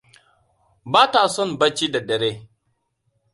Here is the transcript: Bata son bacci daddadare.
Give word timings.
Bata 0.93 1.21
son 1.35 1.49
bacci 1.59 1.85
daddadare. 1.93 2.31